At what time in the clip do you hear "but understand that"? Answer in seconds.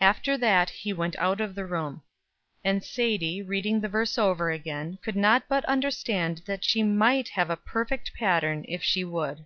5.46-6.64